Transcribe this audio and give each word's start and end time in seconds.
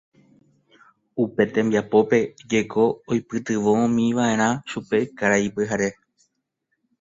Upe 1.23 1.45
tembiapópe 1.57 2.19
jeko 2.53 2.85
oipytyvõmiva'erã 3.17 4.49
chupe 4.73 5.05
Karai 5.21 5.55
Pyhare. 5.61 5.93